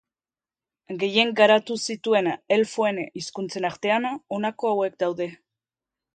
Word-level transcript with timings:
Gehien 1.03 1.33
garatu 1.39 1.77
zituen 1.87 2.31
elfoen 2.57 3.03
hizkuntzen 3.21 3.69
artean, 3.71 4.09
honako 4.39 4.73
hauek 4.75 4.99
daude. 5.07 5.31